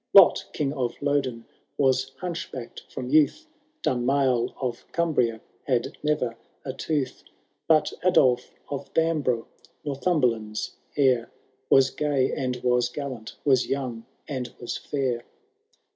Lot, 0.15 0.45
King 0.51 0.73
of 0.73 0.95
Lodon, 0.99 1.45
was 1.77 2.09
hunchbacked 2.19 2.89
ftom. 2.91 3.11
youth; 3.11 3.45
Dunmail 3.83 4.51
of 4.59 4.83
Cumbria 4.93 5.41
had 5.67 5.95
neyer 6.03 6.33
a 6.65 6.73
tooth; 6.73 7.23
Bat 7.67 7.93
Adolf 8.03 8.49
of 8.71 8.91
Bambrough, 8.95 9.45
Northumberland's 9.85 10.71
heir. 10.97 11.29
Was 11.69 11.91
gay 11.91 12.31
and 12.33 12.55
Was 12.63 12.89
gallant, 12.89 13.35
was 13.45 13.67
young 13.67 14.07
and 14.27 14.51
was 14.59 14.73
fiur. 14.75 15.21